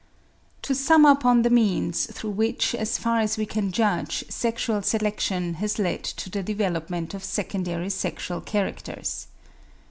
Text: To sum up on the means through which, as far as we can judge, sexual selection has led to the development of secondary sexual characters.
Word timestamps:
To 0.63 0.73
sum 0.73 1.05
up 1.05 1.25
on 1.25 1.43
the 1.43 1.51
means 1.51 2.07
through 2.07 2.31
which, 2.31 2.73
as 2.73 2.97
far 2.97 3.19
as 3.19 3.37
we 3.37 3.45
can 3.45 3.71
judge, 3.71 4.25
sexual 4.29 4.81
selection 4.81 5.53
has 5.61 5.77
led 5.77 6.03
to 6.03 6.27
the 6.31 6.41
development 6.41 7.13
of 7.13 7.23
secondary 7.23 7.91
sexual 7.91 8.41
characters. 8.41 9.27